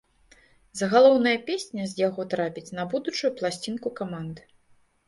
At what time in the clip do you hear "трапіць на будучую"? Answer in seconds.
2.33-3.31